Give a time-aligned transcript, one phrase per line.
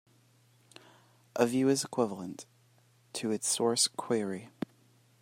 [1.35, 2.47] A view is equivalent
[3.13, 4.49] to its source query.